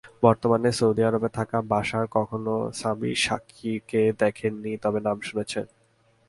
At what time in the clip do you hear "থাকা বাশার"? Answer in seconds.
1.37-2.05